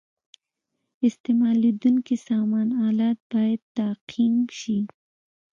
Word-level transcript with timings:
استعمالیدونکي 1.07 2.15
سامان 2.27 2.67
آلات 2.87 3.17
باید 3.31 3.61
تعقیم 3.77 4.35
شي. 4.59 4.77